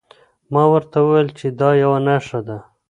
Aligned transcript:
ما 0.53 0.63
ورته 0.73 0.97
وویل 1.01 1.29
چي 1.37 1.47
دا 1.59 1.69
یوه 1.83 1.99
نښه 2.07 2.39
ده. 2.47 2.57